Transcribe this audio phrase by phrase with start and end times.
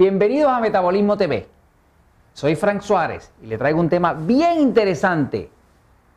[0.00, 1.46] Bienvenidos a Metabolismo TV.
[2.32, 5.50] Soy Frank Suárez y le traigo un tema bien interesante.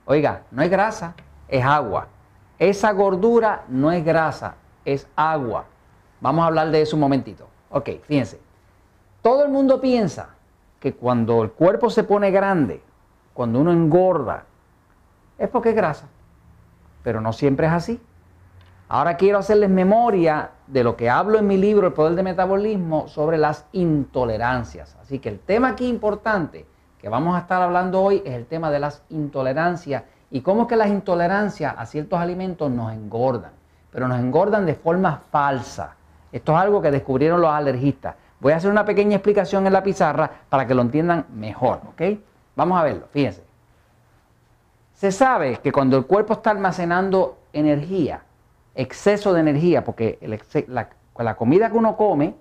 [0.06, 1.16] Oiga, no es grasa,
[1.50, 2.08] es agua.
[2.58, 5.66] Esa gordura no es grasa, es agua.
[6.22, 7.50] Vamos a hablar de eso un momentito.
[7.72, 8.40] Ok, fíjense.
[9.22, 10.30] Todo el mundo piensa
[10.80, 12.82] que cuando el cuerpo se pone grande,
[13.34, 14.46] cuando uno engorda,
[15.38, 16.08] es porque es grasa.
[17.04, 18.00] Pero no siempre es así.
[18.94, 23.08] Ahora quiero hacerles memoria de lo que hablo en mi libro El Poder del Metabolismo
[23.08, 24.96] sobre las intolerancias.
[25.02, 26.68] Así que el tema aquí importante
[27.00, 30.68] que vamos a estar hablando hoy es el tema de las intolerancias y cómo es
[30.68, 33.54] que las intolerancias a ciertos alimentos nos engordan,
[33.90, 35.96] pero nos engordan de forma falsa.
[36.32, 38.14] Esto es algo que descubrieron los alergistas.
[38.40, 42.20] Voy a hacer una pequeña explicación en la pizarra para que lo entiendan mejor, ¿ok?
[42.56, 43.44] Vamos a verlo, fíjense.
[44.94, 48.22] Se sabe que cuando el cuerpo está almacenando energía,
[48.76, 50.20] exceso de energía, porque
[50.68, 52.36] la, comida que uno come,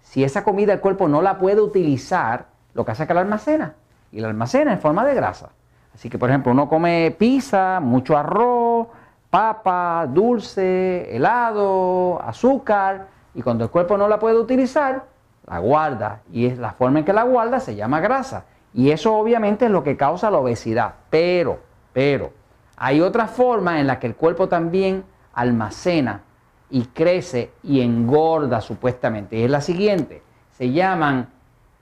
[0.00, 3.20] si esa comida el cuerpo no la puede utilizar, lo que hace es que la
[3.20, 3.74] almacena.
[4.12, 5.50] Y la almacena en forma de grasa.
[5.94, 8.88] Así que, por ejemplo, uno come pizza, mucho arroz,
[9.30, 15.04] papa, dulce, helado, azúcar, y cuando el cuerpo no la puede utilizar,
[15.46, 16.20] la guarda.
[16.32, 18.44] Y es la forma en que la guarda se llama grasa.
[18.72, 20.94] Y eso obviamente es lo que causa la obesidad.
[21.10, 21.58] Pero,
[21.92, 22.32] pero,
[22.76, 25.04] hay otra forma en la que el cuerpo también
[25.36, 26.22] almacena
[26.70, 29.36] y crece y engorda supuestamente.
[29.36, 31.28] Y es la siguiente, se llaman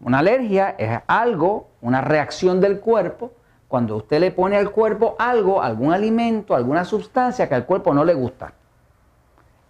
[0.00, 3.32] Una alergia es algo, una reacción del cuerpo
[3.68, 8.04] cuando usted le pone al cuerpo algo, algún alimento, alguna sustancia que al cuerpo no
[8.04, 8.52] le gusta.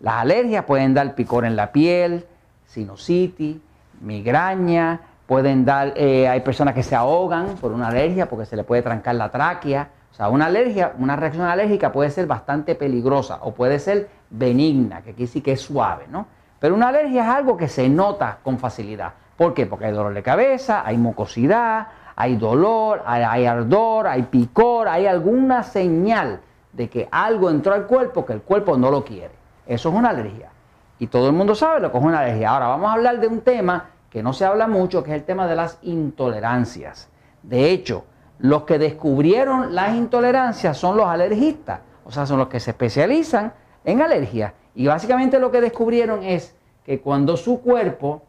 [0.00, 2.24] Las alergias pueden dar picor en la piel,
[2.66, 3.56] sinusitis,
[4.00, 8.62] migraña, pueden dar, eh, hay personas que se ahogan por una alergia porque se le
[8.62, 9.90] puede trancar la tráquea.
[10.12, 15.02] O sea, una alergia, una reacción alérgica puede ser bastante peligrosa o puede ser benigna,
[15.02, 16.26] que aquí sí que es suave, ¿no?
[16.60, 19.12] Pero una alergia es algo que se nota con facilidad.
[19.36, 19.66] ¿Por qué?
[19.66, 21.88] Porque hay dolor de cabeza, hay mucosidad,
[22.20, 26.40] hay dolor, hay, ardor, hay picor, hay alguna señal
[26.72, 29.30] de que algo entró al cuerpo que el cuerpo no lo quiere.
[29.64, 30.50] Eso es una alergia.
[30.98, 32.50] Y todo el mundo sabe lo que es una alergia.
[32.50, 35.22] Ahora vamos a hablar de un tema que no se habla mucho, que es el
[35.22, 37.08] tema de las intolerancias.
[37.44, 38.02] De hecho,
[38.40, 43.52] los que descubrieron las intolerancias son los alergistas, o sea, son los que se especializan
[43.84, 44.54] en alergias.
[44.74, 48.24] Y básicamente lo que descubrieron es que cuando su cuerpo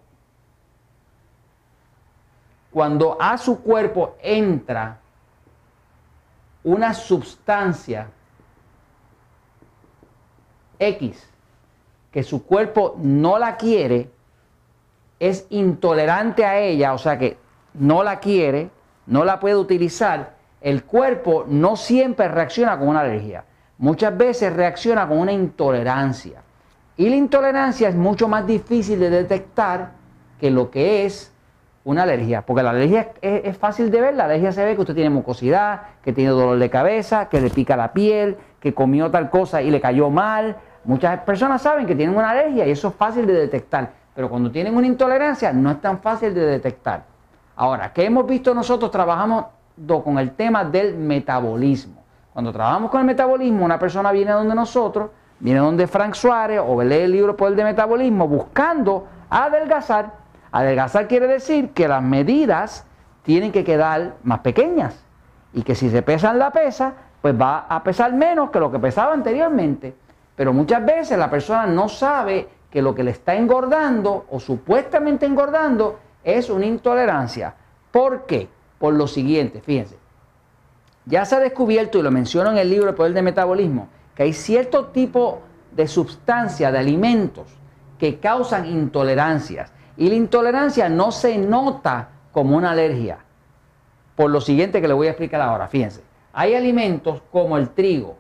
[2.72, 5.00] cuando a su cuerpo entra
[6.64, 8.08] una sustancia
[10.78, 11.30] X
[12.12, 14.10] que su cuerpo no la quiere,
[15.20, 17.38] es intolerante a ella, o sea que
[17.74, 18.70] no la quiere,
[19.06, 23.46] no la puede utilizar, el cuerpo no siempre reacciona con una alergia.
[23.78, 26.42] Muchas veces reacciona con una intolerancia.
[26.98, 29.92] Y la intolerancia es mucho más difícil de detectar
[30.40, 31.32] que lo que es
[31.90, 34.94] una alergia, porque la alergia es, fácil de ver, la alergia se ve que usted
[34.94, 39.32] tiene mucosidad, que tiene dolor de cabeza, que le pica la piel, que comió tal
[39.32, 40.58] cosa y le cayó mal.
[40.84, 44.52] Muchas personas saben que tienen una alergia y eso es fácil de detectar, pero cuando
[44.52, 47.06] tienen una intolerancia no es tan fácil de detectar.
[47.56, 48.92] Ahora, ¿qué hemos visto nosotros?
[48.92, 49.46] Trabajamos
[50.04, 52.04] con el tema del metabolismo.
[52.34, 56.84] Cuando trabajamos con el metabolismo, una persona viene donde nosotros, viene donde Frank Suárez o
[56.84, 60.19] lee el libro Poder de Metabolismo buscando adelgazar
[60.52, 62.86] Adelgazar quiere decir que las medidas
[63.24, 65.04] tienen que quedar más pequeñas
[65.54, 68.80] y que si se pesan la pesa, pues va a pesar menos que lo que
[68.80, 69.94] pesaba anteriormente.
[70.36, 75.26] Pero muchas veces la persona no sabe que lo que le está engordando o supuestamente
[75.26, 77.56] engordando es una intolerancia.
[77.92, 78.48] ¿Por qué?
[78.78, 79.98] Por lo siguiente, fíjense.
[81.06, 84.24] Ya se ha descubierto, y lo menciono en el libro El Poder del Metabolismo, que
[84.24, 85.42] hay cierto tipo
[85.72, 87.48] de sustancia, de alimentos,
[87.98, 89.74] que causan intolerancias.
[90.00, 93.18] Y la intolerancia no se nota como una alergia.
[94.16, 96.02] Por lo siguiente que le voy a explicar ahora, fíjense.
[96.32, 98.16] Hay alimentos como el trigo.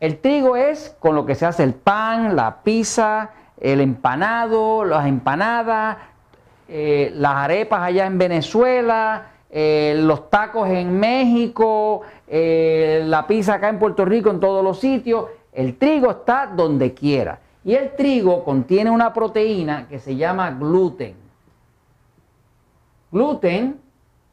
[0.00, 5.06] El trigo es con lo que se hace el pan, la pizza, el empanado, las
[5.06, 5.98] empanadas,
[6.66, 13.68] eh, las arepas allá en Venezuela, eh, los tacos en México, eh, la pizza acá
[13.68, 15.26] en Puerto Rico, en todos los sitios.
[15.52, 17.40] El trigo está donde quiera.
[17.64, 21.16] Y el trigo contiene una proteína que se llama gluten.
[23.10, 23.80] Gluten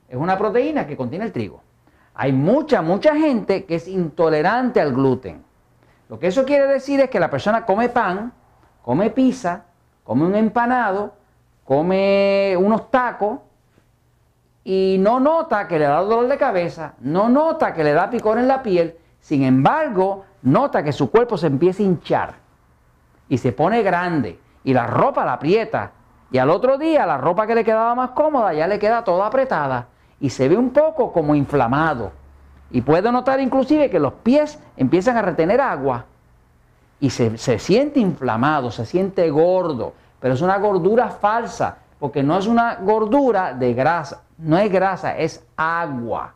[0.08, 1.62] es una proteína que contiene el trigo.
[2.14, 5.44] Hay mucha, mucha gente que es intolerante al gluten.
[6.08, 8.32] Lo que eso quiere decir es que la persona come pan,
[8.84, 9.66] come pizza,
[10.04, 11.14] come un empanado,
[11.64, 13.40] come unos tacos
[14.64, 18.38] y no nota que le da dolor de cabeza, no nota que le da picor
[18.38, 22.45] en la piel, sin embargo, nota que su cuerpo se empieza a hinchar
[23.30, 25.92] y se pone grande y la ropa la aprieta
[26.32, 29.28] y al otro día la ropa que le quedaba más cómoda ya le queda toda
[29.28, 29.88] apretada
[30.20, 32.12] y se ve un poco como inflamado.
[32.72, 36.06] Y puede notar inclusive que los pies empiezan a retener agua
[37.00, 42.38] y se, se siente inflamado, se siente gordo, pero es una gordura falsa, porque no
[42.38, 46.34] es una gordura de grasa, no es grasa, es agua.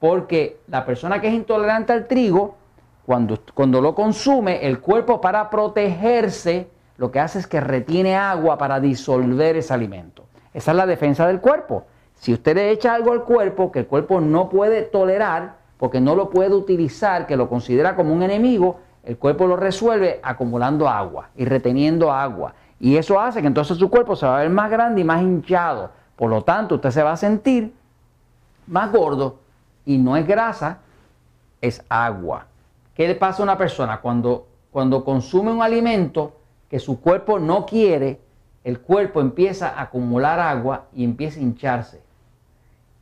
[0.00, 2.56] Porque la persona que es intolerante al trigo,
[3.06, 8.56] cuando, cuando lo consume, el cuerpo para protegerse, lo que hace es que retiene agua
[8.56, 10.24] para disolver ese alimento.
[10.52, 11.84] Esa es la defensa del cuerpo.
[12.14, 16.14] Si usted le echa algo al cuerpo que el cuerpo no puede tolerar, porque no
[16.14, 21.28] lo puede utilizar, que lo considera como un enemigo, el cuerpo lo resuelve acumulando agua
[21.36, 22.54] y reteniendo agua.
[22.80, 25.20] Y eso hace que entonces su cuerpo se va a ver más grande y más
[25.20, 25.90] hinchado.
[26.16, 27.74] Por lo tanto, usted se va a sentir
[28.66, 29.40] más gordo
[29.84, 30.78] y no es grasa,
[31.60, 32.46] es agua.
[32.94, 36.36] ¿Qué le pasa a una persona cuando, cuando consume un alimento
[36.70, 38.20] que su cuerpo no quiere?
[38.62, 42.02] El cuerpo empieza a acumular agua y empieza a hincharse.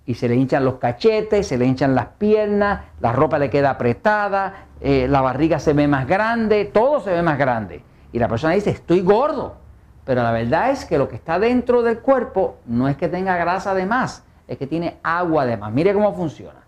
[0.06, 3.70] Y se le hinchan los cachetes, se le hinchan las piernas, la ropa le queda
[3.70, 7.84] apretada, eh, la barriga se ve más grande, todo se ve más grande.
[8.12, 9.56] Y la persona dice, estoy gordo.
[10.04, 13.36] Pero la verdad es que lo que está dentro del cuerpo no es que tenga
[13.36, 15.70] grasa de más, es que tiene agua de más.
[15.70, 16.60] Mire cómo funciona.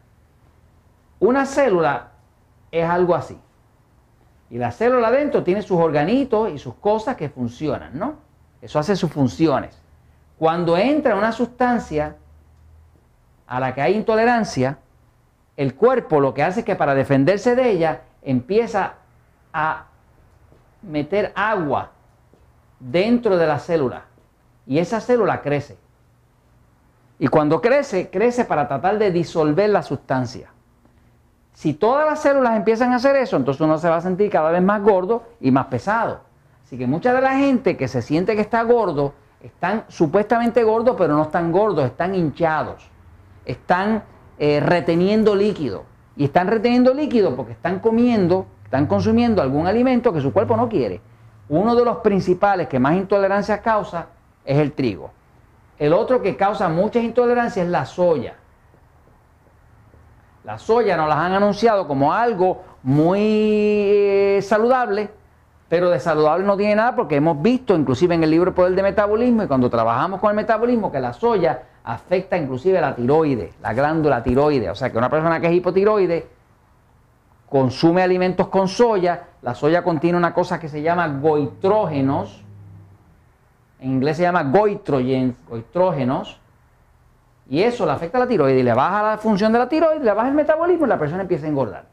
[1.19, 2.11] Una célula
[2.75, 3.39] es algo así.
[4.51, 8.17] Y la célula adentro tiene sus organitos y sus cosas que funcionan, ¿no?
[8.61, 9.81] Eso hace sus funciones.
[10.39, 12.17] Cuando entra una sustancia
[13.47, 14.79] a la que hay intolerancia,
[15.57, 18.95] el cuerpo lo que hace es que para defenderse de ella empieza
[19.53, 19.87] a
[20.83, 21.93] meter agua
[22.81, 24.05] dentro de la célula
[24.67, 25.79] y esa célula crece.
[27.19, 30.54] Y cuando crece, crece para tratar de disolver la sustancia.
[31.55, 34.51] Si todas las células empiezan a hacer eso, entonces uno se va a sentir cada
[34.51, 36.21] vez más gordo y más pesado.
[36.65, 40.97] Así que mucha de la gente que se siente que está gordo, están supuestamente gordos,
[40.99, 42.91] pero no están gordos, están hinchados.
[43.45, 44.03] Están
[44.39, 45.85] eh, reteniendo líquido.
[46.17, 50.69] Y están reteniendo líquido porque están comiendo, están consumiendo algún alimento que su cuerpo no
[50.69, 51.01] quiere.
[51.49, 54.09] Uno de los principales que más intolerancia causa
[54.45, 55.11] es el trigo.
[55.79, 58.37] El otro que causa muchas intolerancias es la soya.
[60.45, 65.09] La soya nos las han anunciado como algo muy eh, saludable,
[65.71, 68.83] pero de saludable no tiene nada porque hemos visto inclusive en el libro Poder de
[68.83, 73.73] Metabolismo y cuando trabajamos con el metabolismo que la soya afecta inclusive la tiroides, la
[73.73, 74.69] glándula tiroides.
[74.69, 76.29] O sea que una persona que es hipotiroide
[77.49, 82.45] consume alimentos con soya, la soya contiene una cosa que se llama goitrógenos,
[83.81, 86.39] en inglés se llama goitrogens, goitrógenos,
[87.49, 90.03] y eso le afecta a la tiroides y le baja la función de la tiroides,
[90.03, 91.85] le baja el metabolismo y la persona empieza a engordar.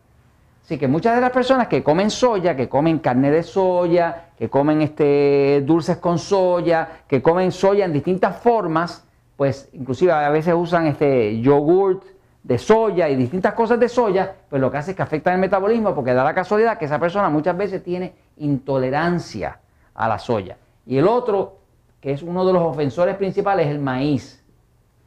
[0.63, 4.49] Así que muchas de las personas que comen soya, que comen carne de soya, que
[4.49, 9.05] comen este, dulces con soya, que comen soya en distintas formas,
[9.35, 12.03] pues inclusive a veces usan este yogurt
[12.43, 15.39] de soya y distintas cosas de soya, pues lo que hace es que afecta el
[15.39, 19.59] metabolismo porque da la casualidad que esa persona muchas veces tiene intolerancia
[19.93, 20.57] a la soya.
[20.85, 21.57] Y el otro,
[21.99, 24.40] que es uno de los ofensores principales, es el maíz.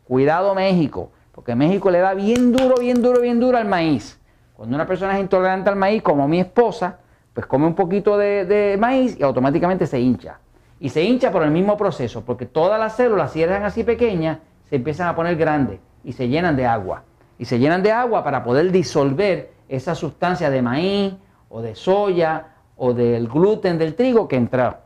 [0.04, 4.20] Cuidado México, porque México le da bien duro, bien duro, bien duro al maíz.
[4.54, 6.99] Cuando una persona es intolerante al maíz, como mi esposa,
[7.32, 10.38] pues come un poquito de, maíz y automáticamente se hincha.
[10.78, 14.38] Y se hincha por el mismo proceso, porque todas las células, si eran así pequeñas,
[14.68, 17.02] se empiezan a poner grandes y se llenan de agua
[17.38, 21.14] y se llenan de agua para poder disolver esa sustancia de maíz
[21.49, 24.80] o de soya o del gluten del trigo que entra.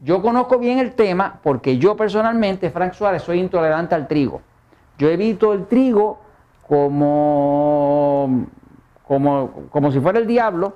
[0.00, 4.42] Yo conozco bien el tema porque yo personalmente, Frank Suárez, soy intolerante al trigo.
[4.98, 6.18] Yo evito el trigo
[6.66, 8.46] como,
[9.06, 10.74] como, como si fuera el diablo.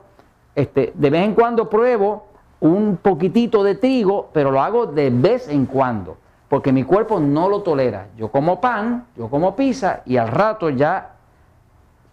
[0.55, 2.27] Este, de vez en cuando pruebo
[2.61, 6.17] un poquitito de trigo, pero lo hago de vez en cuando
[6.49, 8.09] porque mi cuerpo no lo tolera.
[8.17, 11.11] Yo como pan, yo como pizza y al rato ya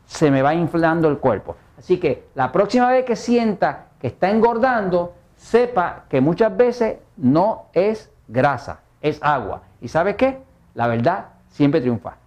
[0.06, 1.56] se me va inflando el cuerpo.
[1.78, 7.66] Así que la próxima vez que sienta que está engordando, sepa que muchas veces no
[7.74, 9.64] es grasa, es agua.
[9.82, 10.44] ¿Y sabe qué?
[10.74, 12.18] La verdad siempre triunfa.